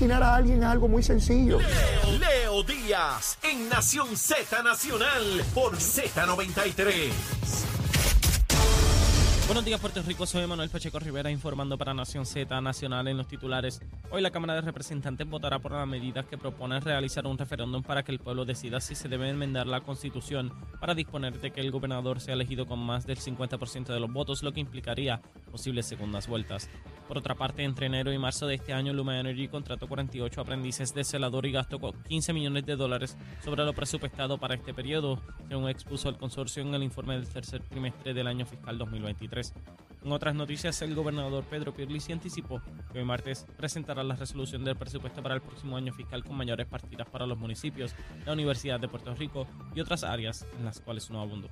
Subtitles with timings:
[0.00, 1.58] asesinar a alguien es algo muy sencillo.
[1.58, 7.69] Leo, Leo Díaz en Nación Z Nacional por Z93.
[9.50, 10.26] Buenos días, Puerto Rico.
[10.26, 13.80] Soy Manuel Pacheco Rivera informando para Nación Z Nacional en los titulares.
[14.12, 18.04] Hoy la Cámara de Representantes votará por las medidas que proponen realizar un referéndum para
[18.04, 21.72] que el pueblo decida si se debe enmendar la Constitución para disponer de que el
[21.72, 25.20] gobernador sea elegido con más del 50% de los votos, lo que implicaría
[25.50, 26.70] posibles segundas vueltas.
[27.08, 30.94] Por otra parte, entre enero y marzo de este año, Luma Energy contrató 48 aprendices
[30.94, 35.68] de celador y gastó 15 millones de dólares sobre lo presupuestado para este periodo, según
[35.68, 39.39] expuso el consorcio en el informe del tercer trimestre del año fiscal 2023.
[40.02, 44.76] En otras noticias, el gobernador Pedro Pierluisi anticipó que hoy martes presentará la resolución del
[44.76, 47.94] presupuesto para el próximo año fiscal con mayores partidas para los municipios,
[48.24, 51.50] la Universidad de Puerto Rico y otras áreas en las cuales no abundó.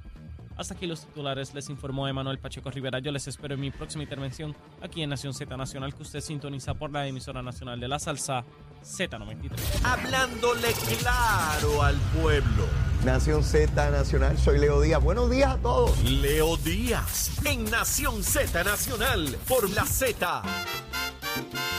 [0.56, 2.98] Hasta aquí los titulares, les informó Emanuel Pacheco Rivera.
[2.98, 6.74] Yo les espero en mi próxima intervención aquí en Nación Z Nacional, que usted sintoniza
[6.74, 8.44] por la emisora nacional de la salsa
[8.82, 9.84] Z93.
[9.84, 12.87] Hablándole claro al pueblo.
[13.04, 15.02] Nación Z Nacional, soy Leo Díaz.
[15.02, 16.02] Buenos días a todos.
[16.02, 20.42] Leo Díaz en Nación Z Nacional por la Z.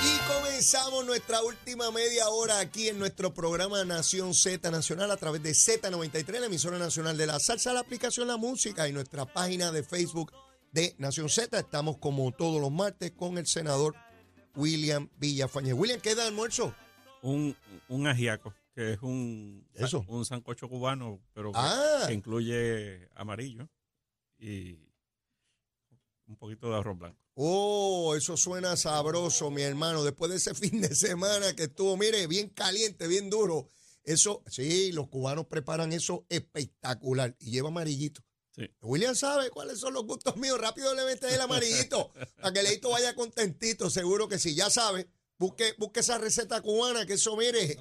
[0.02, 5.44] Y comenzamos nuestra última media hora aquí en nuestro programa Nación Z Nacional a través
[5.44, 9.72] de Z93, la emisora nacional de la salsa, la aplicación La Música y nuestra página
[9.74, 10.32] de Facebook
[10.72, 11.60] de Nación Z.
[11.60, 13.94] Estamos como todos los martes con el senador
[14.56, 15.74] William Villafañez.
[15.74, 16.74] William, ¿qué da almuerzo?
[17.22, 17.56] Un,
[17.90, 20.06] un ajiaco, que es un, Eso.
[20.08, 22.06] un sancocho cubano, pero que, Ah.
[22.08, 23.68] que incluye amarillo
[24.38, 24.80] y
[26.28, 27.20] un poquito de arroz blanco.
[27.34, 30.02] Oh, eso suena sabroso, mi hermano.
[30.06, 33.68] Después de ese fin de semana que estuvo, mire, bien caliente, bien duro.
[34.06, 38.24] Eso, sí, los cubanos preparan eso espectacular y lleva amarillito.
[38.56, 38.64] Sí.
[38.80, 40.58] William sabe cuáles son los gustos míos.
[40.58, 43.90] Rápido le mete el amarillito para que Leito vaya contentito.
[43.90, 45.10] Seguro que sí, ya sabe.
[45.40, 47.78] Busque, busque esa receta cubana, que eso, mire.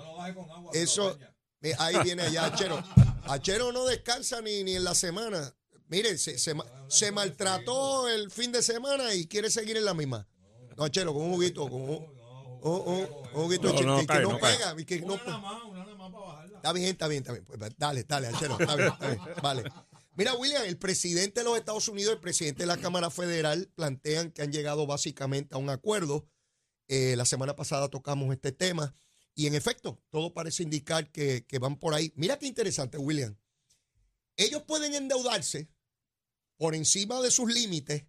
[0.73, 1.19] eso,
[1.61, 2.83] eh, ahí viene allá, Achero.
[3.25, 5.55] Achero no descansa ni, ni en la semana.
[5.89, 6.55] Mire, se, se,
[6.89, 10.29] se maltrató el fin de semana y quiere seguir en la misma.
[10.77, 14.01] No, Achero, con un juguito, con un, un- un- un juguito No, chi- no que,
[14.03, 14.57] que cae, no, no cae.
[14.57, 14.75] pega.
[14.79, 15.15] y que no-
[16.57, 17.45] Está bien, está bien, está bien.
[17.45, 19.21] Pues, dale, dale, Achero, está bien, está bien.
[19.43, 19.65] Vale.
[20.15, 24.31] Mira, William, el presidente de los Estados Unidos, el presidente de la Cámara Federal, plantean
[24.33, 26.27] que han llegado básicamente a un acuerdo.
[26.89, 28.95] Eh, la semana pasada tocamos este tema
[29.35, 32.13] y en efecto, todo parece indicar que, que van por ahí.
[32.17, 33.37] Mira qué interesante, William.
[34.37, 35.71] Ellos pueden endeudarse
[36.57, 38.07] por encima de sus límites,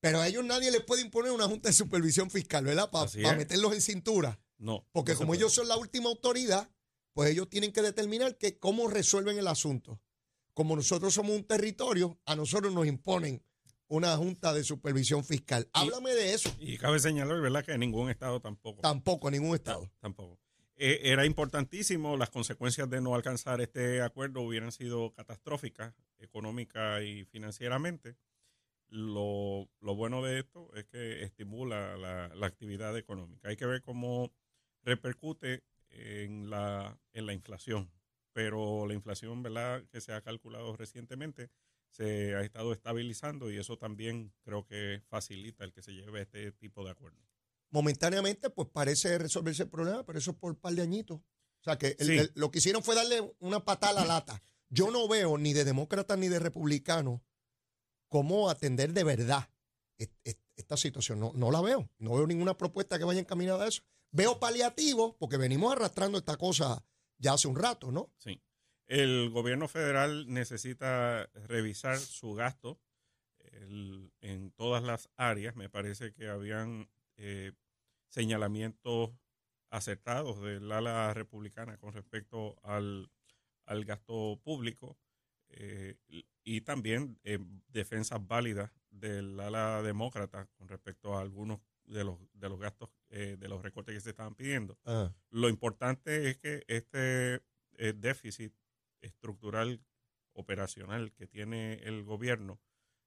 [0.00, 2.90] pero a ellos nadie les puede imponer una junta de supervisión fiscal, ¿verdad?
[2.90, 4.40] Para meterlos en cintura.
[4.58, 4.88] No.
[4.92, 6.70] Porque no como ellos son la última autoridad,
[7.12, 10.00] pues ellos tienen que determinar que cómo resuelven el asunto.
[10.54, 13.42] Como nosotros somos un territorio, a nosotros nos imponen
[13.88, 15.68] una junta de supervisión fiscal.
[15.72, 16.54] Háblame de eso.
[16.58, 18.82] Y cabe señalar, ¿verdad?, que ningún estado tampoco.
[18.82, 19.90] Tampoco, ningún estado.
[20.00, 20.38] Tampoco.
[20.76, 27.24] Eh, era importantísimo, las consecuencias de no alcanzar este acuerdo hubieran sido catastróficas, económica y
[27.24, 28.16] financieramente.
[28.88, 33.48] Lo, lo bueno de esto es que estimula la, la actividad económica.
[33.48, 34.32] Hay que ver cómo
[34.82, 37.90] repercute en la, en la inflación.
[38.32, 41.48] Pero la inflación, ¿verdad?, que se ha calculado recientemente,
[41.96, 46.52] se ha estado estabilizando y eso también creo que facilita el que se lleve este
[46.52, 47.18] tipo de acuerdo.
[47.70, 51.18] Momentáneamente, pues parece resolverse el problema, pero eso es por un par de añitos.
[51.18, 52.18] O sea, que el- Sí.
[52.18, 54.42] el- lo que hicieron fue darle una patada a la lata.
[54.68, 57.20] Yo no veo ni de demócratas ni de republicanos
[58.08, 59.48] cómo atender de verdad
[59.98, 61.18] est- est- esta situación.
[61.20, 61.90] No, no la veo.
[61.98, 63.82] No veo ninguna propuesta que vaya encaminada a eso.
[64.12, 66.84] Veo paliativos, porque venimos arrastrando esta cosa
[67.18, 68.12] ya hace un rato, ¿no?
[68.18, 68.40] Sí.
[68.86, 72.80] El gobierno federal necesita revisar su gasto
[73.40, 75.56] el- en todas las áreas.
[75.56, 77.52] Me parece que habían eh,
[78.08, 79.10] señalamientos
[79.70, 83.10] acertados del ala republicana con respecto al,
[83.64, 84.96] al gasto público
[85.48, 92.18] eh, y- también eh, defensas válidas del ala demócrata con respecto a algunos de los,
[92.34, 94.78] de los gastos eh, de los recortes que se estaban pidiendo.
[95.30, 97.42] Lo importante es que este
[97.94, 98.54] déficit
[99.06, 99.82] estructural
[100.32, 102.60] operacional que tiene el gobierno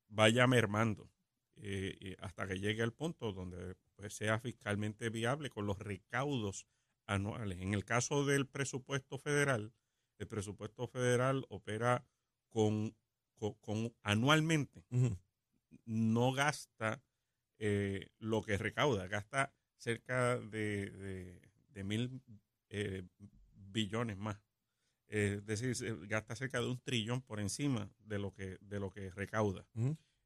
[0.07, 1.11] vaya mermando
[1.55, 6.65] eh, y hasta que llegue al punto donde pues, sea fiscalmente viable con los recaudos
[7.05, 7.59] anuales.
[7.61, 9.73] En el caso del presupuesto federal,
[10.17, 12.05] el presupuesto federal opera
[12.49, 12.95] con,
[13.35, 14.85] con- con- anualmente,
[15.85, 17.01] no gasta
[17.59, 22.21] eh, lo que recauda, gasta cerca de, de- de mil
[22.69, 23.03] eh,
[23.53, 24.39] billones más.
[25.09, 28.91] Eh, es decir, gasta cerca de un trillón por encima de lo que, de lo
[28.91, 29.67] que recauda.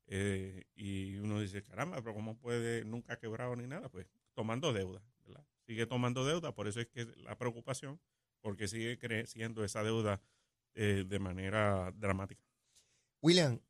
[0.08, 2.84] Eh, y uno dice, caramba, pero ¿cómo puede?
[2.84, 3.90] Nunca ha quebrado ni nada.
[3.90, 5.46] Pues tomando deuda, ¿verdad?
[5.66, 8.02] sigue tomando deuda, por eso es que la preocupación,
[8.42, 10.22] porque sigue creciendo esa deuda
[10.76, 12.44] eh, de manera dramática.
[13.22, 13.62] William,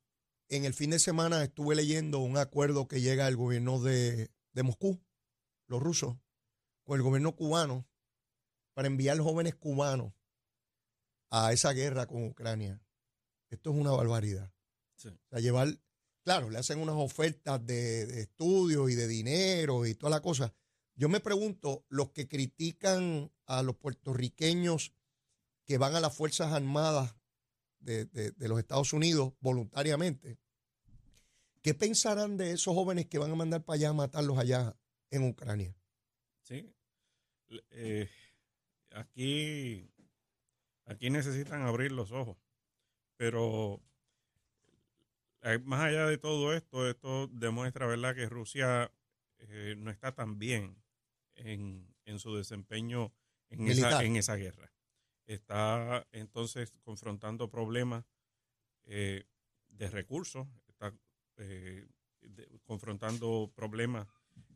[0.49, 4.63] en el fin de semana estuve leyendo un acuerdo que llega el gobierno de, de
[4.63, 4.99] Moscú,
[5.67, 6.17] los rusos,
[6.83, 7.85] con el gobierno cubano,
[8.73, 10.13] para enviar jóvenes cubanos
[11.35, 12.79] a esa guerra con Ucrania.
[13.49, 14.53] Esto es una barbaridad.
[14.95, 15.79] O sea, llevar,
[16.23, 20.53] claro, le hacen unas ofertas de, de estudio y de dinero y toda la cosa.
[20.93, 24.93] Yo me pregunto, los que critican a los puertorriqueños
[25.65, 27.15] que van a las Fuerzas Armadas
[27.79, 30.37] de, de, los Estados Unidos voluntariamente,
[31.63, 34.77] ¿qué pensarán de esos jóvenes que van a mandar para allá a matarlos allá
[35.09, 35.75] en Ucrania?
[36.43, 36.71] Sí.
[37.71, 38.07] Eh,
[38.91, 39.92] aquí,
[40.85, 42.37] aquí necesitan abrir los ojos,
[43.17, 43.81] pero
[45.41, 48.91] eh, más allá de todo esto, esto demuestra, ¿verdad?, que Rusia
[49.49, 50.81] eh, no está tan bien
[51.35, 53.13] en, su desempeño
[53.49, 54.71] en esa, en esa, guerra.
[55.25, 58.05] Está entonces confrontando problemas
[58.85, 59.25] eh,
[59.69, 60.93] de recursos, está
[61.37, 61.87] eh,
[62.63, 64.07] confrontando problemas.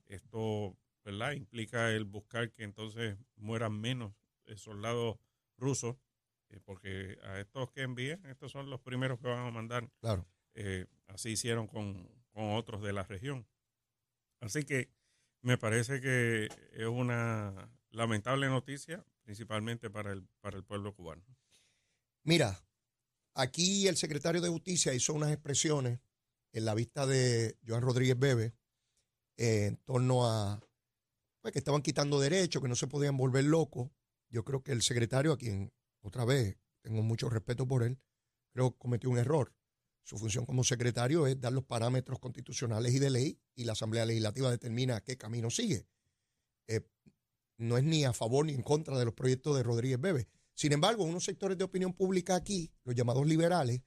[0.06, 1.34] Esto ¿verdad?
[1.34, 4.14] implica el buscar que entonces mueran menos
[4.56, 5.18] soldados
[5.58, 5.98] rusos,
[6.66, 9.90] porque a estos que envían, estos son los primeros que van a mandar.
[10.00, 10.26] Claro.
[11.08, 13.48] así hicieron con, con otros de la región.
[14.40, 14.90] Así que
[15.42, 21.24] me parece que es una lamentable noticia, principalmente para el, para el pueblo cubano.
[22.24, 22.62] Mira,
[23.34, 26.00] aquí el secretario de Justicia hizo unas expresiones
[26.52, 28.54] en la vista de Joan Rodríguez Bebe
[29.38, 30.60] eh, en torno a
[31.42, 33.90] pues, que estaban quitando derechos, que no se podían volver locos.
[34.30, 35.72] Yo creo que el secretario, a quien
[36.08, 38.00] otra vez tengo mucho respeto por él,
[38.52, 39.54] creo que cometió un error.
[40.04, 44.06] Su función como secretario es dar los parámetros constitucionales y de ley y la Asamblea
[44.06, 45.86] Legislativa determina qué camino sigue.
[46.68, 46.82] Eh,
[47.58, 50.30] no es ni a favor ni en contra de los proyectos de Rodríguez Bebe.
[50.54, 53.82] Sin embargo, unos sectores de opinión pública aquí, los llamados liberales,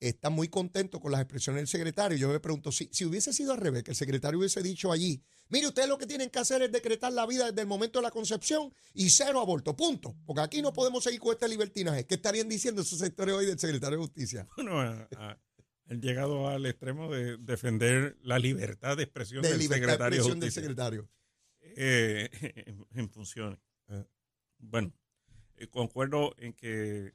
[0.00, 2.16] están muy contentos con las expresiones del secretario.
[2.16, 5.22] Yo me pregunto, si, si hubiese sido al revés, que el secretario hubiese dicho allí,
[5.48, 8.04] mire, ustedes lo que tienen que hacer es decretar la vida desde el momento de
[8.04, 10.16] la concepción y cero aborto, punto.
[10.26, 12.06] Porque aquí no podemos seguir con este libertinaje.
[12.06, 14.46] ¿Qué estarían diciendo esos sectores hoy del secretario de Justicia?
[14.56, 15.38] Bueno, a,
[15.88, 20.34] han llegado al extremo de defender la libertad de expresión del secretario.
[20.34, 21.08] del secretario.
[21.60, 22.28] Eh,
[22.94, 23.58] en, funciones.
[23.88, 24.04] Ah.
[24.58, 24.92] Bueno,
[25.56, 27.14] eh, concuerdo en que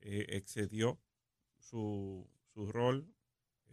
[0.00, 1.00] eh, excedió
[1.68, 3.06] su, su rol,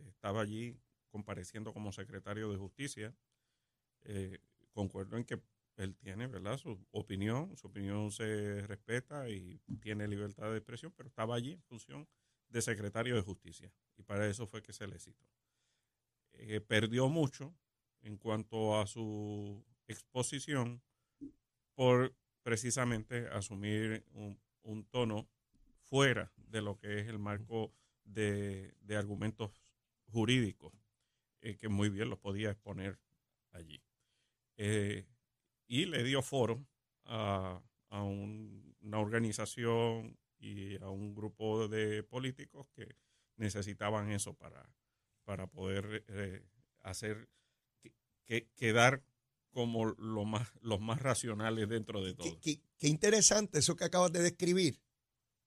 [0.07, 0.77] estaba allí
[1.09, 3.15] compareciendo como secretario de justicia.
[4.73, 5.41] concuerdo en que
[5.77, 6.57] él tiene, ¿verdad?
[6.57, 11.61] Su opinión, su opinión se respeta y tiene libertad de expresión, pero estaba allí en
[11.63, 12.07] función
[12.49, 15.25] de secretario de justicia y para eso fue que se le citó.
[16.33, 17.55] Eh, perdió mucho
[18.01, 20.81] en cuanto a su exposición
[21.73, 25.27] por precisamente asumir un, tono
[25.83, 29.51] fuera de lo que es el marco de, argumentos
[30.25, 30.73] jurídicos,
[31.41, 32.99] eh, que muy bien los podía exponer
[33.51, 33.79] allí.
[34.57, 35.05] Eh,
[35.67, 36.65] y le dio foro
[37.03, 37.61] a,
[37.91, 42.97] una organización y a un grupo de políticos que
[43.37, 44.67] necesitaban eso para,
[45.23, 46.43] para poder eh,
[46.79, 47.29] hacer
[48.25, 49.03] que, quedar
[49.51, 52.37] como lo más, los más racionales dentro de todo.
[52.41, 54.81] Qué, interesante eso que acabas de describir,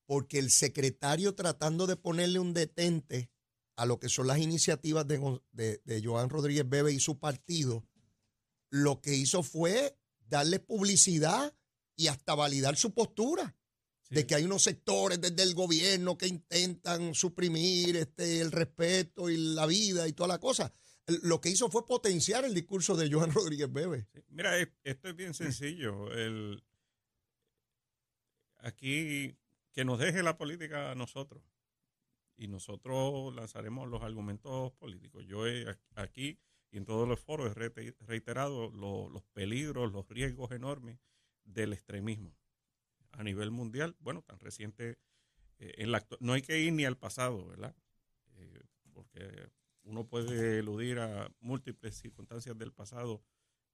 [0.07, 3.31] porque el secretario tratando de ponerle un detente
[3.79, 7.87] a lo que son las iniciativas de, de, de Joan Rodríguez Bebe y su partido,
[8.71, 11.57] lo que hizo fue darle publicidad
[11.95, 13.57] y hasta validar su postura
[14.11, 19.37] de que hay unos sectores desde el gobierno que intentan suprimir este, el respeto y
[19.37, 20.75] la vida y toda la cosa.
[21.23, 24.09] Lo que hizo fue potenciar el discurso de Joan Rodríguez Bebe.
[24.29, 26.13] mira, esto es bien sencillo.
[26.13, 26.65] El,
[28.57, 29.37] aquí,
[29.73, 31.45] que nos deje la política a nosotros
[32.39, 35.27] y nosotros lanzaremos los argumentos políticos.
[35.27, 36.39] Yo he, aquí
[36.71, 40.99] y en todos los foros he reiterado los peligros, los riesgos enormes
[41.45, 42.35] del extremismo
[43.13, 44.99] a nivel mundial, bueno, tan reciente,
[45.59, 47.75] eh, en la, no hay que ir ni al pasado, ¿verdad?
[48.37, 49.51] Eh, porque
[49.83, 53.23] uno puede eludir a múltiples circunstancias del pasado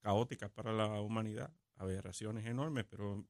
[0.01, 3.27] caóticas para la humanidad, aberraciones enormes, pero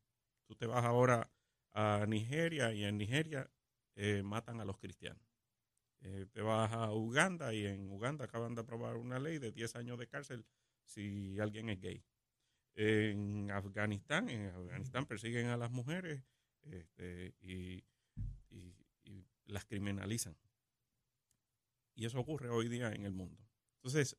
[0.47, 1.31] tú te vas ahora
[1.73, 3.51] a Nigeria y en Nigeria
[3.97, 5.23] eh, matan a los cristianos.
[6.33, 9.99] te vas a Uganda y en Uganda acaban de aprobar una ley de 10 años
[9.99, 10.45] de cárcel
[10.85, 12.05] si alguien es gay
[12.75, 14.29] en Afganistán.
[14.29, 16.23] En Afganistán persiguen a las mujeres
[16.63, 17.85] este, y,
[19.47, 20.35] las criminalizan.
[21.95, 23.47] Y eso ocurre hoy día en el mundo.
[23.77, 24.17] Entonces,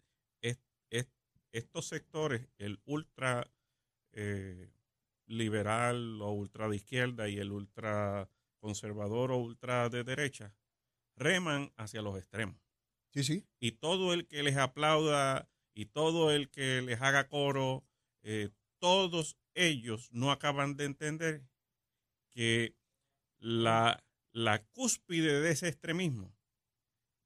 [1.51, 3.49] estos sectores, el ultra
[4.11, 4.71] eh,
[5.25, 8.29] liberal o ultra de izquierda y el ultra
[8.65, 10.51] conservador o ultra de derecha
[11.15, 12.59] reman hacia los extremos.
[13.13, 13.47] Sí, sí.
[13.59, 17.85] Y todo el que les aplauda y todo el que les haga coro,
[18.23, 21.47] eh, todos ellos no acaban de entender
[22.33, 22.75] que
[23.37, 26.35] la, la cúspide de ese extremismo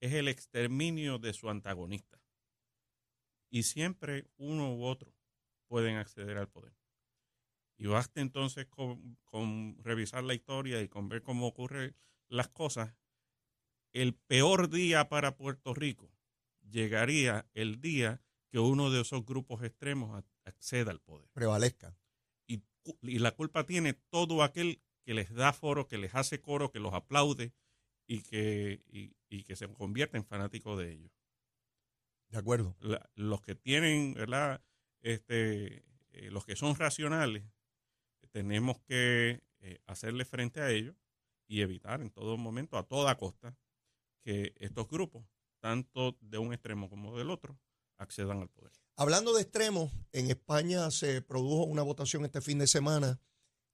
[0.02, 2.22] es el exterminio de su antagonista.
[3.50, 5.16] Y siempre uno u otro
[5.68, 6.79] pueden acceder al poder.
[7.80, 11.96] Y basta entonces con, con revisar la historia y con ver cómo ocurren
[12.28, 12.94] las cosas.
[13.94, 16.12] El peor día para Puerto Rico
[16.70, 21.30] llegaría el día que uno de esos grupos extremos acceda al poder.
[21.32, 21.96] Prevalezca.
[22.48, 22.64] Y,
[23.02, 26.80] y, la culpa tiene todo aquel que les da foro, que les hace coro, que
[26.80, 27.54] los aplaude
[28.08, 31.12] y que, y, y que se convierte en fanático de ellos.
[32.28, 32.76] De acuerdo.
[32.82, 34.62] La, los que tienen, ¿verdad?
[35.02, 37.46] Este, eh, los que son racionales,
[38.32, 40.96] tenemos que eh, hacerle frente a ellos
[41.48, 43.58] y evitar en todo momento, a toda costa,
[44.22, 45.26] que estos grupos,
[45.60, 47.60] tanto de un extremo como del otro,
[47.98, 48.72] accedan al poder.
[48.96, 53.20] Hablando de extremos, en España se produjo una votación este fin de semana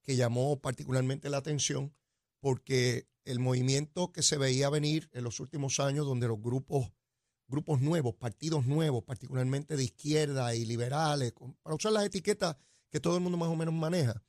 [0.03, 1.93] que llamó particularmente la atención
[2.39, 6.91] porque el movimiento que se veía venir en los últimos años, donde los grupos,
[7.47, 11.33] grupos nuevos, partidos nuevos, particularmente de izquierda y liberales,
[11.63, 12.55] para usar las etiquetas
[12.91, 14.23] que todo el mundo más o menos maneja,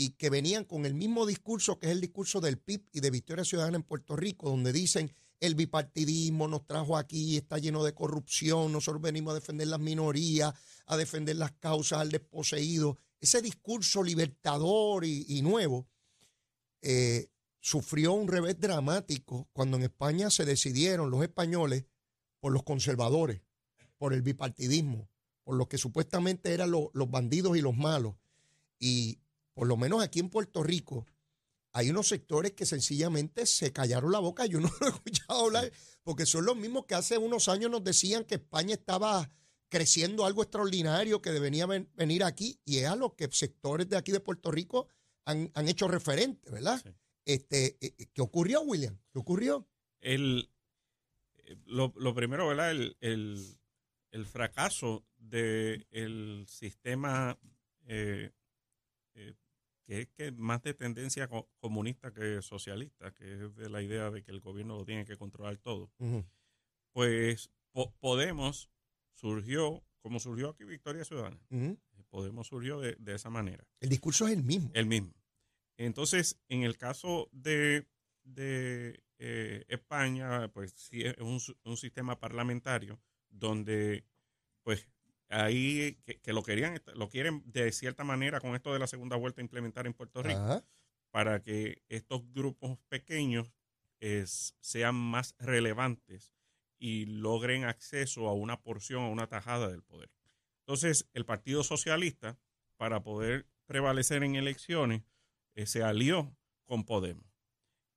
[0.00, 3.10] y que venían con el mismo discurso que es el discurso del PIB y de
[3.10, 7.92] Victoria Ciudadana en Puerto Rico, donde dicen el bipartidismo nos trajo aquí, está lleno de
[7.92, 10.54] corrupción, nosotros venimos a defender las minorías,
[10.86, 12.96] a defender las causas al desposeído.
[13.20, 15.86] Ese discurso libertador y, nuevo
[16.80, 17.28] eh,
[17.60, 21.84] sufrió un revés dramático cuando en España se decidieron los españoles
[22.40, 23.42] por los conservadores,
[23.98, 25.10] por el bipartidismo,
[25.44, 28.14] por lo que supuestamente eran los, los bandidos y los malos.
[28.78, 29.18] Y
[29.60, 31.06] por lo menos aquí en Puerto Rico,
[31.74, 34.46] hay unos sectores que sencillamente se callaron la boca.
[34.46, 35.70] Yo no lo he escuchado hablar,
[36.02, 39.30] porque son los mismos que hace unos años nos decían que España estaba
[39.68, 44.12] creciendo algo extraordinario, que debería venir aquí, y es a lo que sectores de aquí
[44.12, 44.88] de Puerto Rico
[45.26, 46.80] han, han hecho referente, ¿verdad?
[46.82, 46.94] Sí.
[47.26, 47.76] Este,
[48.14, 48.98] ¿Qué ocurrió, William?
[49.12, 49.68] ¿Qué ocurrió?
[50.00, 50.48] El,
[51.66, 52.70] lo, lo primero, ¿verdad?
[52.70, 53.58] El, el,
[54.10, 57.38] el fracaso del el sistema
[57.84, 58.32] eh,
[59.14, 59.34] eh,
[59.90, 61.28] que es que más de tendencia
[61.58, 65.16] comunista que socialista, que es de la idea de que el gobierno lo tiene que
[65.16, 65.90] controlar todo.
[65.98, 66.24] Uh -huh.
[66.92, 68.70] Pues po Podemos
[69.14, 71.78] surgió, como surgió aquí Victoria Ciudadana, uh -huh.
[72.08, 73.66] Podemos surgió de, de, esa manera.
[73.80, 74.70] El discurso es el mismo.
[74.74, 75.12] El mismo.
[75.76, 77.88] Entonces, en el caso de,
[78.22, 84.04] de eh, España, pues sí es un, un, sistema parlamentario donde,
[84.64, 84.88] pues,
[85.30, 89.16] ahí que, que, lo querían, lo quieren de cierta manera con esto de la segunda
[89.16, 90.64] vuelta implementar en Puerto Rico, Ajá.
[91.10, 93.52] para que estos grupos pequeños
[94.00, 96.34] es, sean más relevantes
[96.78, 100.10] y logren acceso a una porción, a una tajada del poder.
[100.60, 102.38] Entonces, el Partido Socialista,
[102.76, 105.02] para poder prevalecer en elecciones,
[105.54, 107.24] eh, se alió con Podemos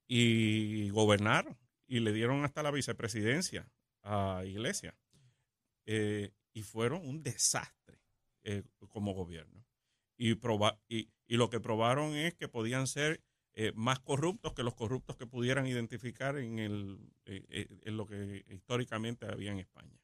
[0.07, 3.71] y gobernaron y le dieron hasta la vicepresidencia
[4.01, 4.95] a Iglesia.
[5.85, 7.99] Eh, y fueron un desastre
[8.43, 9.65] eh, como gobierno.
[10.17, 13.21] Y, proba y, y, lo que probaron es que podían ser
[13.55, 18.45] eh, más corruptos que los corruptos que pudieran identificar en, el, eh, en lo que
[18.49, 19.99] históricamente había en España.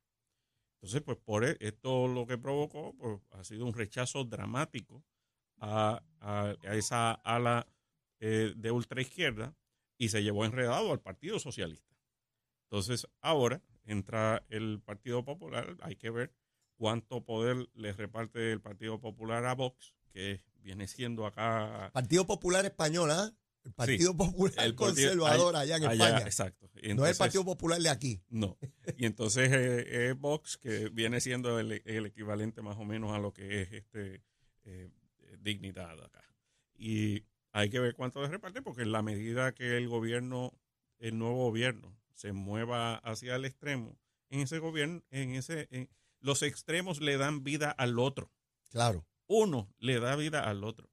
[0.75, 5.03] Entonces, pues por e, esto lo que provocó pues, ha sido un rechazo dramático
[5.57, 7.67] a, a, a esa ala
[8.21, 9.55] de ultraizquierda
[9.97, 11.95] y se llevó enredado al Partido Socialista.
[12.65, 16.33] Entonces, ahora entra el Partido Popular, hay que ver
[16.79, 21.91] cuánto poder le reparte el Partido Popular a Vox, que viene siendo acá...
[21.93, 23.31] Partido Popular Español, ¿ah?
[23.65, 26.19] El Partido sí, Popular el Conservador allá, allá en España.
[26.19, 26.67] Exacto.
[26.75, 28.21] Entonces, no es el Partido Popular de aquí.
[28.29, 28.57] No.
[28.97, 33.19] Y entonces eh, es Vox, que viene siendo el, el, equivalente más o menos a
[33.19, 34.23] lo que es este
[34.63, 34.89] eh,
[35.41, 36.23] dignidad acá.
[36.77, 40.57] Y hay que ver cuánto le reparte, porque en la medida que el gobierno,
[40.97, 45.89] el nuevo gobierno, se mueva hacia el extremo, en ese gobierno, en ese, en,
[46.21, 48.31] los extremos le dan vida al otro.
[48.69, 49.05] Claro.
[49.27, 50.89] Uno le da vida al otro.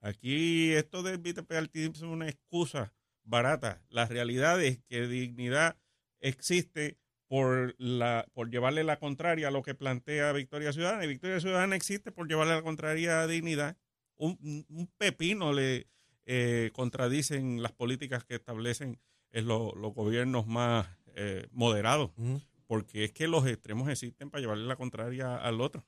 [0.00, 3.82] Aquí esto del bipartidismo es una excusa barata.
[3.88, 5.76] La realidad es que dignidad
[6.20, 11.04] existe por, la, por llevarle la contraria a lo que plantea Victoria Ciudadana.
[11.04, 13.76] Y Victoria Ciudadana existe por llevarle la contraria a dignidad.
[14.16, 15.86] Un, un pepino le
[16.24, 18.98] eh, contradicen las políticas que establecen
[19.32, 22.10] en lo, los gobiernos más eh, moderados.
[22.16, 25.84] Uh -huh porque es que los extremos existen para llevarle la contraria al otro.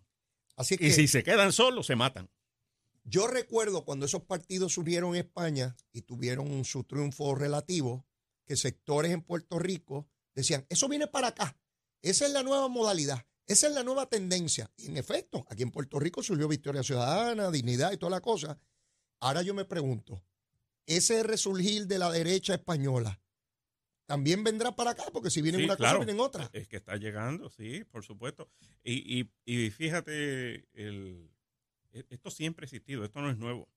[0.57, 2.29] Así que, y si se quedan solos, se matan.
[3.05, 8.05] Yo recuerdo cuando esos partidos surgieron en España y tuvieron su triunfo relativo,
[8.45, 11.57] que sectores en Puerto Rico decían, eso viene para acá,
[12.01, 14.69] esa es la nueva modalidad, esa es la nueva tendencia.
[14.77, 18.59] Y en efecto, aquí en Puerto Rico surgió Victoria Ciudadana, Dignidad y toda la cosa.
[19.21, 20.21] Ahora yo me pregunto,
[20.87, 23.23] ese resurgir de la derecha española
[24.13, 26.01] también vendrá para acá, porque si viene Sí, una claro.
[26.01, 26.51] cosa, vienen otra.
[26.53, 28.51] Es que está llegando, sí, por supuesto.
[28.85, 31.31] Y, y, y fíjate, el,
[31.95, 33.71] e- esto siempre ha existido, esto no es nuevo.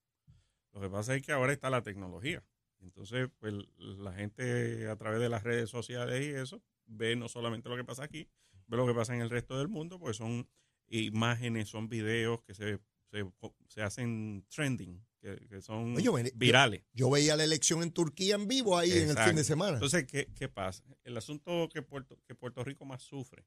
[0.74, 2.44] Lo que pasa es que ahora está la tecnología.
[2.82, 7.70] Entonces, pues la gente a través de las redes sociales y eso, ve no solamente
[7.70, 8.28] lo que pasa aquí,
[8.68, 10.50] ve lo que pasa en el resto del mundo, pues son
[10.90, 12.80] imágenes, son videos que se,
[13.12, 13.26] se,
[13.68, 16.84] se hacen trending, que, que son Oye, yo virales.
[16.94, 19.74] Yo veía la elección en Turquía en vivo ahí en el fin de semana.
[19.74, 20.84] Entonces, ¿qué, qué pasa?
[21.04, 23.46] El asunto que Puerto, que Puerto Rico más sufre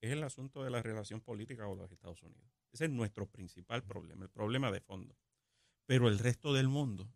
[0.00, 2.50] es el asunto de la relación política con los Estados Unidos.
[2.72, 5.16] Ese es nuestro principal problema, el problema de fondo.
[5.86, 7.08] Pero el resto del mundo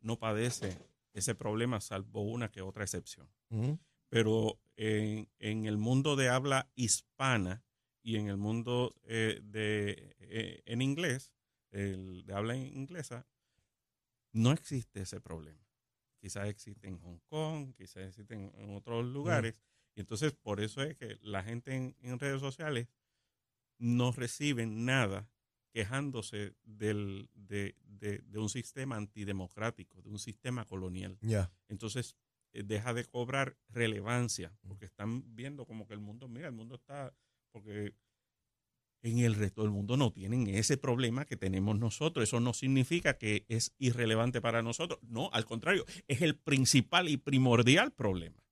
[0.00, 0.76] no padece
[1.12, 3.28] ese problema, salvo una que otra excepción.
[4.08, 7.64] Pero en, en el mundo de habla hispana
[8.06, 11.32] y en el mundo eh, de eh, en inglés,
[11.72, 13.26] el de habla inglesa,
[14.32, 15.66] no existe ese problema.
[16.20, 19.60] Quizás existe en Hong Kong, quizás existe en, en otros lugares.
[19.94, 22.88] Y entonces por eso es que la gente en, en redes sociales
[23.78, 25.28] no reciben nada
[25.72, 31.50] quejándose del, de, de- de un sistema antidemocrático, de un sistema colonial Ya.
[31.68, 32.16] entonces
[32.52, 36.76] eh, deja de cobrar relevancia, porque están viendo como que el mundo, mira, el mundo
[36.76, 37.12] está,
[37.56, 37.94] porque
[39.02, 42.24] en el resto del mundo no tienen ese problema que tenemos nosotros.
[42.24, 44.98] Eso no significa que es irrelevante para nosotros.
[45.02, 48.42] No, al contrario, es el principal y primordial problema.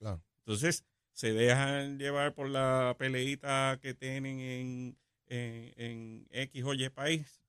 [0.00, 0.24] Claro.
[0.46, 6.88] Entonces, se dejan llevar por la peleita que tienen en, en, en X o Y
[6.88, 7.44] país,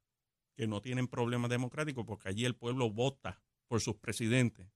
[0.55, 4.67] que no tienen problemas democráticos, porque allí el pueblo vota por sus presidentes,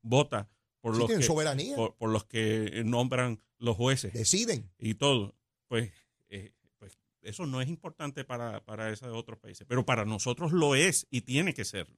[0.00, 0.48] vota
[0.80, 1.76] por, Sí, los, que, soberanía.
[1.76, 4.70] por, por los que nombran los jueces Deciden.
[4.78, 5.34] y todo.
[5.72, 5.90] Pues,
[6.28, 10.74] eh, pues eso no es importante para, para esos otros países, pero para nosotros lo
[10.74, 11.96] es y tiene que serlo.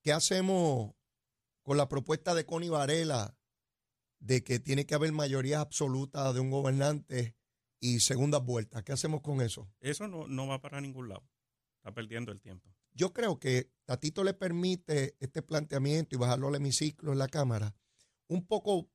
[0.00, 0.94] ¿Qué hacemos
[1.62, 3.36] con la propuesta de Connie Varela
[4.20, 7.34] de que tiene que haber mayoría absoluta de un gobernante
[7.80, 8.84] y segundas vueltas?
[8.84, 9.68] ¿Qué hacemos con eso?
[9.80, 11.28] Eso no, no va para ningún lado.
[11.78, 12.72] Está perdiendo el tiempo.
[12.92, 17.74] Yo creo que Tatito le permite este planteamiento y bajarlo al hemiciclo en la Cámara
[18.28, 18.88] un poco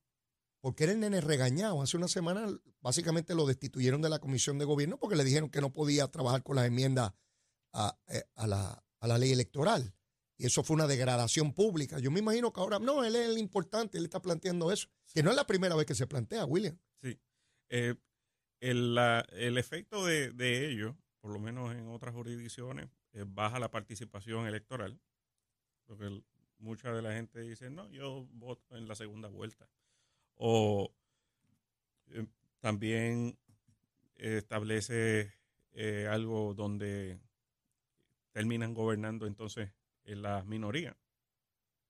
[0.62, 1.82] porque era el nene regañado.
[1.82, 2.48] Hace una semana
[2.82, 6.44] básicamente lo destituyeron de la Comisión de Gobierno porque le dijeron que no podía trabajar
[6.44, 7.14] con las enmiendas
[7.74, 9.94] a, eh, a la, ley electoral.
[10.38, 12.00] Y eso fue una degradación pública.
[12.00, 14.88] Yo me imagino que ahora, no, él es el importante, él está planteando eso.
[15.14, 16.78] Que no es la primera vez que se plantea, William.
[17.02, 17.20] Sí.
[17.70, 17.96] Eh,
[18.60, 24.46] el, efecto de, de ello, por lo menos en otras jurisdicciones, eh, baja la participación
[24.46, 25.00] electoral.
[25.86, 26.22] Porque
[26.60, 29.68] mucha de la gente dice, no, yo voto en la segunda vuelta.
[30.38, 30.94] O
[32.08, 32.26] eh,
[32.60, 33.38] también
[34.16, 35.34] eh, establece
[35.74, 37.20] eh, algo donde
[38.32, 39.72] terminan gobernando entonces
[40.04, 40.96] en las minorías.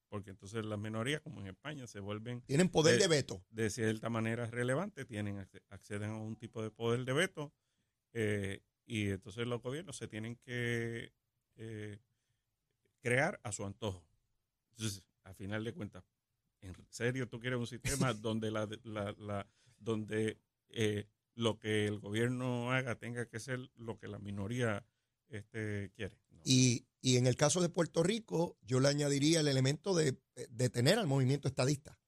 [0.10, 3.44] Porque entonces las minorías, como en España, se vuelven Tienen poder Eh, de veto.
[3.50, 7.54] de cierta manera relevante, tienen acce- acceden a un tipo de poder de veto
[8.14, 11.12] eh, y entonces los gobiernos se tienen que
[11.56, 12.00] eh,
[13.02, 14.08] crear a su antojo.
[14.72, 16.06] Entonces, a final de cuentas,
[16.62, 19.48] ¿en serio tú quieres un sistema donde la, la- la-
[19.80, 20.40] donde
[20.70, 24.86] eh, lo que el gobierno haga tenga que ser lo que la minoría
[25.30, 26.18] este, quiere?
[26.32, 26.42] No.
[26.44, 30.48] Y, y en el caso de Puerto Rico, yo le añadiría el elemento de eh,
[30.50, 32.00] detener al movimiento estadista,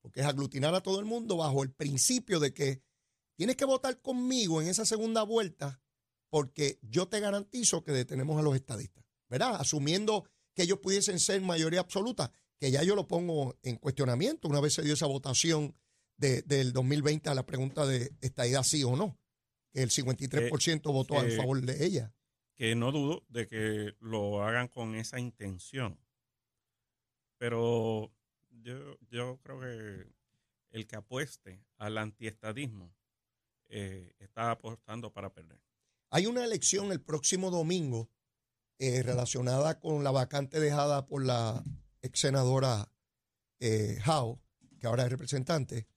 [0.00, 2.82] porque es aglutinar a todo el mundo bajo el principio de que
[3.36, 5.80] tienes que votar conmigo en esa segunda vuelta
[6.30, 9.56] porque yo te garantizo que detenemos a los estadistas, ¿verdad?
[9.56, 14.60] Asumiendo que ellos pudiesen ser mayoría absoluta, que ya yo lo pongo en cuestionamiento una
[14.60, 15.74] vez se dio esa votación
[16.16, 19.18] de- del 2020 a la pregunta de estadidad sí o no,
[19.72, 22.14] que el 53% votó a eh, favor de ella.
[22.56, 25.98] que no dudo de que lo hagan con esa intención.
[27.38, 28.12] Pero
[28.62, 30.06] yo, yo creo que
[30.70, 32.94] el que apueste al antiestadismo
[33.68, 35.60] eh, está apostando para perder.
[36.10, 38.08] Hay una elección el próximo domingo
[38.78, 41.62] eh, relacionada con la vacante dejada por la
[42.04, 42.92] ex senadora
[43.60, 44.38] eh, Howe,
[44.78, 45.88] que ahora es representante.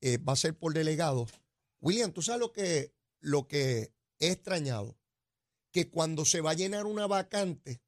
[0.00, 1.26] Eh, va a ser por delegado.
[1.80, 4.96] William, ¿tú sabes lo que, lo que he extrañado?
[5.72, 7.82] Que cuando se va a llenar una vacante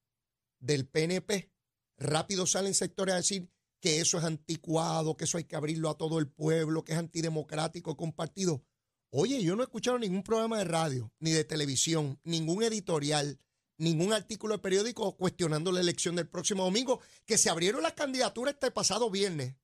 [0.59, 1.53] del PNP,
[1.97, 3.49] rápido salen sectores a decir
[3.81, 6.99] que eso es anticuado, que eso hay que abrirlo a todo el pueblo, que es
[6.99, 8.65] antidemocrático, compartido.
[9.11, 13.39] Oye, yo no he escuchado ningún programa de radio, ni de televisión, ningún editorial,
[13.77, 18.55] ningún artículo de periódico cuestionando la elección del próximo domingo, que se abrieron las candidaturas
[18.55, 19.57] este pasado viernes.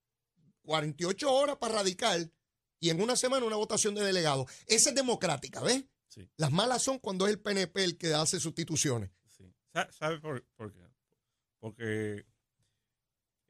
[0.62, 2.33] 48 horas para radical
[2.79, 4.51] y en una semana una votación de delegados.
[4.66, 5.85] Esa es democrática, ¿ves?
[6.37, 9.11] Las malas son cuando es el PNP el que hace sustituciones.
[9.29, 9.53] Sí.
[9.90, 10.42] ¿Sabe por,
[10.73, 10.81] qué?
[11.59, 12.25] Porque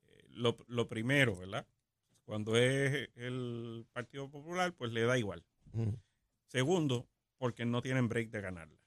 [0.05, 1.67] eh, lo, primero, ¿verdad?
[2.25, 5.45] Cuando es el Partido Popular, pues le da igual.
[6.49, 8.80] Segundo, porque no tienen break de ganarla.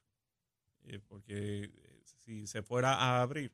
[0.86, 3.54] Eh, porque eh, si se fuera a abrir,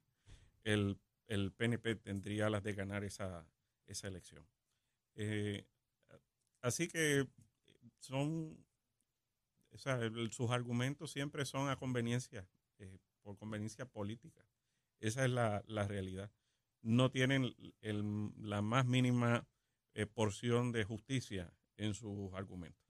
[0.64, 3.48] el, el PNP tendría las de ganar esa,
[3.86, 4.46] esa elección.
[6.62, 7.28] así que
[8.00, 8.58] son
[10.32, 12.48] sus argumentos siempre son a conveniencia,
[12.80, 14.46] eh, por conveniencia política.
[15.00, 16.32] Esa es la, realidad.
[16.82, 19.48] No tienen la más mínima
[19.94, 22.89] eh, porción de justicia en sus argumentos.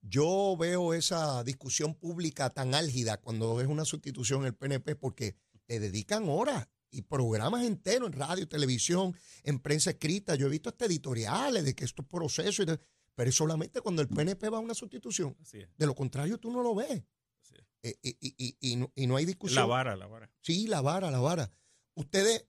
[0.00, 5.80] Yo veo esa discusión pública tan álgida cuando es una sustitución el PNP porque le
[5.80, 10.34] dedican horas y programas enteros en radio, televisión, en prensa escrita.
[10.34, 12.66] Yo he visto hasta editoriales de que estos procesos
[13.14, 15.36] pero es solamente cuando el PNP va a una sustitución.
[15.76, 17.02] De lo contrario, tú no lo ves.
[17.82, 19.62] Eh, y, no, hay discusión.
[19.62, 20.30] La vara, la vara.
[20.40, 21.50] Sí, la vara, la vara.
[21.94, 22.46] Ustedes,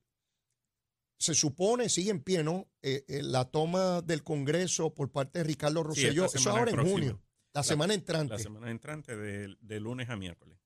[1.17, 2.69] se supone, siguen en pie, ¿no?
[2.83, 7.21] Eh, eh, la toma del Congreso por parte de Ricardo Rosselló, eso ahora en junio,
[7.53, 8.33] la, semana entrante.
[8.33, 10.59] La semana entrante, de, lunes a miércoles.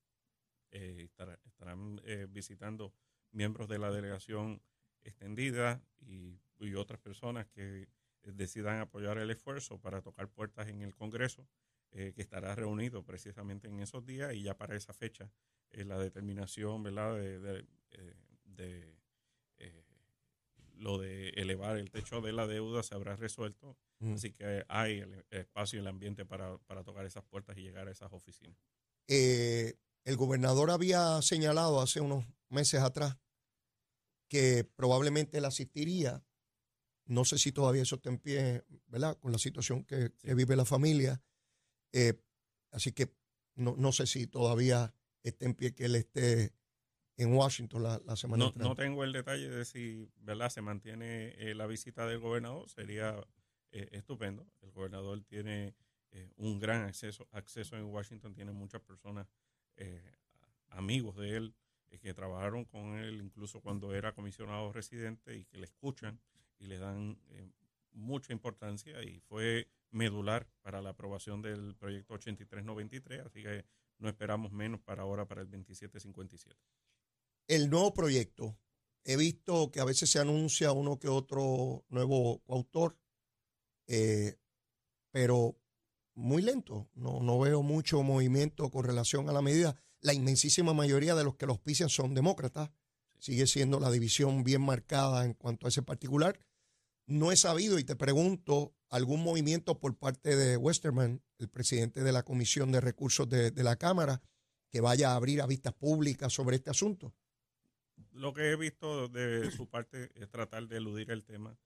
[0.71, 2.93] estarán visitando
[3.31, 4.61] miembros de la delegación
[5.03, 6.39] extendida y
[6.75, 7.87] otras personas que
[8.23, 11.47] decidan apoyar el esfuerzo para tocar puertas en el Congreso,
[11.91, 15.29] eh, que estará reunido precisamente en esos días y ya para esa fecha
[15.69, 17.15] eh, la determinación ¿verdad?
[17.15, 17.67] de, de,
[18.57, 19.02] eh,
[20.73, 23.77] lo de elevar el techo de la deuda se habrá resuelto.
[23.99, 24.13] Mm.
[24.13, 27.87] Así que hay el espacio y el ambiente para, para, tocar esas puertas y llegar
[27.87, 28.57] a esas oficinas.
[29.07, 33.17] el gobernador había señalado hace unos meses atrás
[34.27, 36.23] que probablemente él asistiría
[37.05, 39.17] no sé si todavía eso está en pie, ¿verdad?
[39.19, 41.21] Con la situación que, vive la familia.
[41.91, 42.13] Eh,
[42.71, 43.13] así que
[43.55, 46.53] no, no, sé si todavía está en pie que él esté
[47.17, 50.49] en Washington la, semana no, No tengo el detalle de si, ¿verdad?
[50.49, 52.69] Se mantiene eh, la visita del gobernador.
[52.69, 53.15] Sería
[53.71, 54.47] eh, estupendo.
[54.61, 55.75] El gobernador tiene
[56.35, 58.35] un gran acceso, acceso en Washington.
[58.35, 59.27] Tiene muchas personas,
[60.69, 61.55] amigos de él,
[61.99, 66.19] que trabajaron con él incluso cuando era comisionado residente y que le escuchan
[66.59, 67.49] y le dan eh,
[67.91, 73.65] mucha importancia y fue medular para la aprobación del proyecto 8393, así que
[73.99, 76.59] no esperamos menos para ahora, para el 2757.
[77.47, 78.57] El nuevo proyecto,
[79.03, 82.97] he visto que a veces se anuncia uno que otro nuevo autor,
[83.87, 84.37] eh,
[85.11, 85.59] pero
[86.15, 89.75] muy lento, no, no veo mucho movimiento con relación a la medida.
[89.99, 92.71] La inmensísima mayoría de los que los pisen son demócratas,
[93.19, 96.39] sigue siendo la división bien marcada en cuanto a ese particular
[97.05, 102.11] no he sabido y te pregunto algún movimiento por parte de Westerman, el presidente de
[102.11, 104.21] la Comisión de Recursos de, la Cámara,
[104.69, 107.13] que vaya a abrir a vistas públicas sobre este asunto.
[108.11, 111.57] Lo que he visto de su parte es tratar de eludir el tema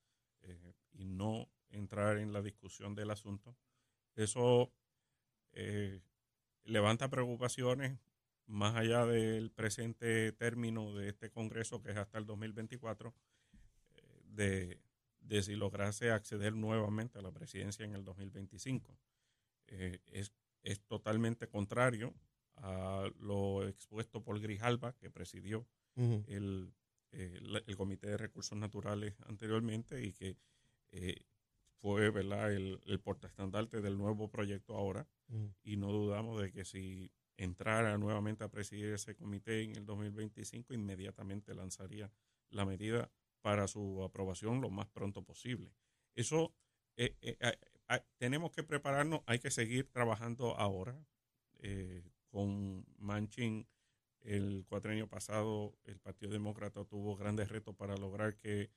[0.42, 3.56] eh, y no entrar en la discusión del asunto.
[4.16, 4.72] Eso
[5.54, 6.02] eh,
[6.64, 8.00] levanta preocupaciones
[8.46, 13.14] más allá del presente término de este Congreso, que es hasta el 2024,
[13.96, 14.82] eh, de
[15.28, 18.98] de si lograse acceder nuevamente a la presidencia en el 2025.
[19.68, 20.32] Eh, es,
[20.64, 22.14] es, totalmente contrario
[22.56, 26.74] a lo expuesto por Grijalba, que presidió el,
[27.12, 30.38] el, Comité de Recursos Naturales anteriormente y que
[30.92, 31.26] eh,
[31.80, 32.52] fue ¿verdad?
[32.54, 35.08] el, el portaestandarte del nuevo proyecto ahora.
[35.62, 40.74] Y no dudamos de que si entrara nuevamente a presidir ese comité en el 2025,
[40.74, 42.12] inmediatamente lanzaría
[42.50, 45.74] la medida para su aprobación lo más pronto posible.
[46.16, 46.54] Eso
[46.96, 47.58] eh, eh,
[48.18, 50.98] tenemos que prepararnos, hay que seguir trabajando ahora.
[51.60, 53.68] Eh, con Manchin,
[54.28, 58.70] el cuatrenio pasado, el Partido Demócrata tuvo grandes retos para lograr que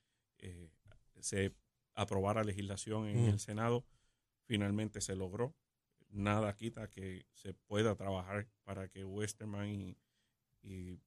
[1.18, 1.54] se
[1.94, 3.40] aprobara legislación en el.
[3.40, 3.84] Senado.
[4.46, 5.56] Finalmente se logró.
[6.08, 9.98] Nada quita que se pueda trabajar para que Westerman y,
[10.62, 11.00] y,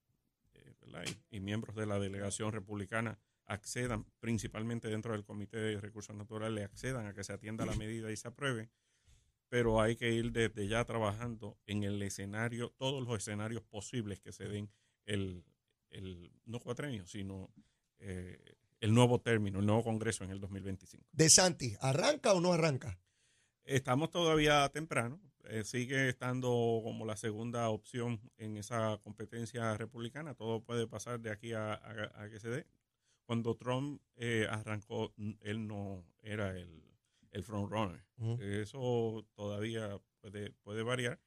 [1.29, 7.08] y miembros de la delegación republicana accedan, principalmente dentro del Comité de Recursos Naturales, accedan
[7.08, 8.69] a que se atienda la medida y se apruebe,
[9.54, 14.32] pero hay que ir desde ya trabajando en el escenario, todos los escenarios posibles que
[14.32, 14.72] se den
[15.06, 15.46] el,
[15.92, 17.54] el no cuatrenio, sino
[18.00, 21.08] eh, el nuevo término, el nuevo Congreso en el 2025.
[21.12, 22.98] De Santi, ¿arranca o no arranca?
[23.63, 25.22] Estamos todavía temprano.
[25.44, 26.50] Eh, sigue estando
[26.84, 30.34] como la segunda opción en esa competencia republicana.
[30.34, 31.80] Todo puede pasar de aquí a,
[32.32, 32.66] que se dé.
[33.28, 36.83] Cuando Trump eh, arrancó, él no era el,
[37.43, 38.06] el frontrunner.
[38.39, 41.19] Eso todavía puede, puede variar,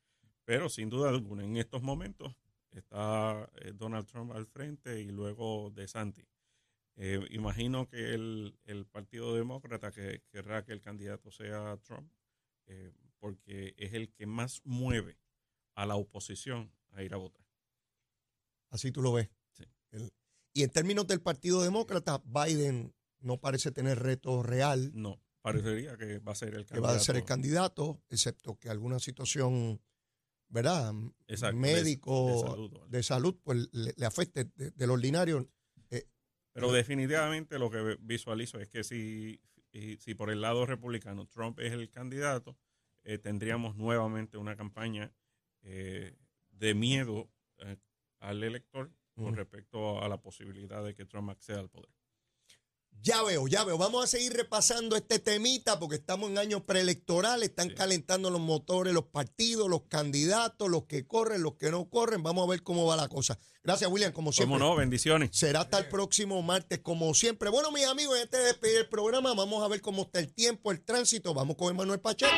[0.45, 2.35] pero sin duda alguna, en estos momentos
[2.71, 6.27] está eh, Donald Trump al frente y luego de Santi.
[7.31, 12.11] imagino que el, el Partido Demócrata que querrá que el candidato sea Trump
[12.67, 15.19] eh, porque es el que más mueve
[15.75, 17.45] a la oposición a ir a votar.
[18.71, 19.31] Así tú lo ves.
[20.53, 24.91] y en términos del Partido Demócrata, Biden no parece tener reto real.
[24.95, 25.21] No,
[25.53, 26.75] parecería que va a ser el candidato.
[26.75, 29.81] Que va a ser el candidato, excepto que alguna situación,
[30.49, 30.93] ¿verdad?
[31.55, 35.49] Médico, de, salud, pues le, afecte de, lo ordinario.
[35.91, 36.07] Eh,
[36.53, 39.41] Pero definitivamente lo que visualizo es que si
[39.99, 42.57] si por el lado republicano Trump es el candidato,
[43.05, 45.13] eh, tendríamos nuevamente una campaña
[45.63, 46.17] eh,
[46.51, 47.31] de miedo
[48.21, 51.96] al elector con respecto a la posibilidad de que Trump acceda al poder.
[53.07, 53.79] Ya veo, ya veo.
[53.79, 58.93] Vamos a seguir repasando este temita porque estamos en años preelectorales, están calentando los motores,
[58.93, 62.25] los partidos, los candidatos, los que corren, los que no corren.
[62.25, 63.39] Vamos a ver cómo va la cosa.
[63.63, 64.59] Gracias, William, como siempre.
[64.59, 65.31] Cómo no, bendiciones.
[65.33, 67.49] Será hasta el próximo martes, como siempre.
[67.49, 70.73] Bueno, mis amigos, antes de despedir el programa, vamos a ver cómo está el tiempo,
[70.73, 71.33] el tránsito.
[71.33, 72.33] Vamos con Emanuel Pacheco.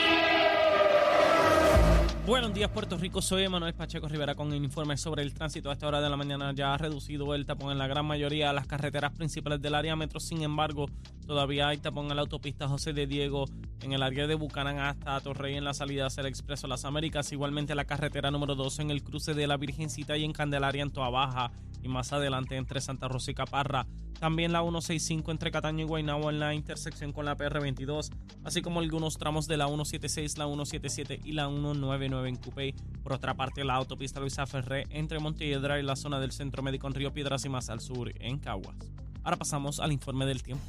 [2.28, 3.22] Buenos días, Puerto Rico.
[3.22, 5.70] Soy Manuel Pacheco Rivera con el informe sobre el tránsito.
[5.70, 8.48] A esta hora de la mañana ya ha reducido el tapón en la gran mayoría
[8.48, 10.20] de las carreteras principales del área metro.
[10.20, 10.90] Sin embargo,
[11.26, 13.46] todavía hay tapón en la autopista José de Diego,
[13.80, 17.32] en el área de Bucanán hasta Torrey en la salida hacia el Expreso Las Américas.
[17.32, 20.90] Igualmente la carretera número 2 en el cruce de la Virgencita y en Candelaria en
[20.90, 21.50] Toa Baja.
[21.82, 23.86] Y más adelante entre Santa Rosa y Caparra.
[24.18, 28.10] También la 165 entre Cataño y Guaynabo en la intersección con la PR22,
[28.42, 32.74] así como algunos tramos de la 176, la 177 y la 199 en Cupey.
[33.02, 36.86] Por otra parte, la autopista Luisa Ferré entre Montelledra y la zona del Centro Médico
[36.86, 38.76] en Río Piedras y más al sur en Caguas.
[39.24, 40.64] Ahora pasamos al informe del tiempo.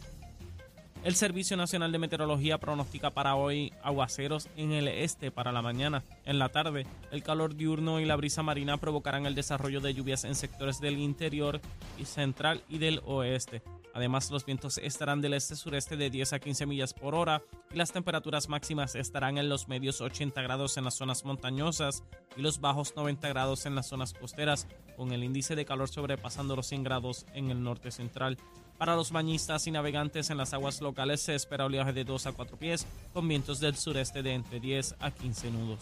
[1.02, 6.04] El Servicio Nacional de Meteorología pronostica para hoy aguaceros en el este para la mañana.
[6.26, 10.26] En la tarde, el calor diurno y la brisa marina provocarán el desarrollo de lluvias
[10.26, 11.62] en sectores del interior
[11.98, 13.62] y central y del oeste.
[13.94, 17.42] Además, los vientos estarán del este-sureste de 10 a 15 millas por hora
[17.74, 22.04] y las temperaturas máximas estarán en los medios 80 grados en las zonas montañosas
[22.38, 26.56] y los bajos 90 grados en las zonas costeras, con el índice de calor sobrepasando
[26.56, 28.38] los 100 grados en el norte central.
[28.78, 32.32] Para los bañistas y navegantes en las aguas locales se espera oleaje de 2 a
[32.32, 35.80] 4 pies con vientos del sureste de entre 10 a 15 nudos.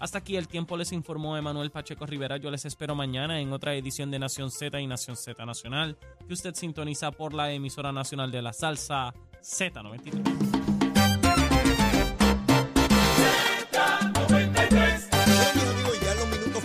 [0.00, 2.36] Hasta aquí el tiempo les informó Emanuel Pacheco Rivera.
[2.36, 6.34] Yo les espero mañana en otra edición de Nación Z y Nación Z Nacional, que
[6.34, 10.64] usted sintoniza por la emisora nacional de la salsa Z93.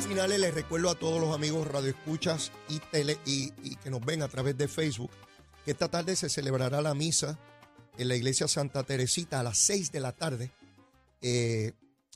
[0.08, 4.28] finales les recuerdo a todos los amigos radioescuchas y tele y, que nos ven a
[4.28, 5.12] través de Facebook
[5.66, 7.38] esta tarde se celebrará la misa
[7.98, 10.52] en la iglesia Santa Teresita a las 6 de la tarde
[11.22, 11.74] eh,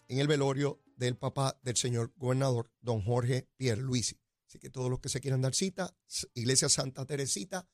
[0.08, 4.20] en el velorio del papá del señor gobernador, don Jorge Pierluisi.
[4.48, 5.96] Así que todos los que se quieran dar cita,
[6.34, 7.68] iglesia Santa Teresita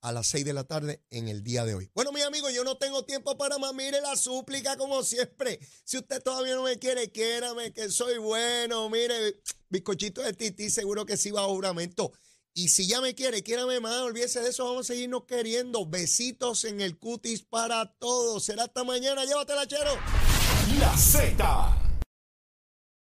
[0.00, 1.90] a las 6 de la tarde en el día de hoy.
[1.94, 3.72] Bueno, mi amigo, yo no tengo tiempo para más.
[3.72, 5.58] Mire la súplica como siempre.
[5.84, 8.90] Si usted todavía no me quiere, quiérame que soy bueno.
[8.90, 12.12] Mire, bizcochito de titi, seguro que sí va a juramento.
[12.52, 15.86] Y si ya me quiere, quiérame más, olvídese de eso, vamos a seguirnos queriendo.
[15.86, 18.44] Besitos en el cutis para todos.
[18.44, 19.92] Será hasta mañana, llévatela, chero.
[20.78, 21.83] La Z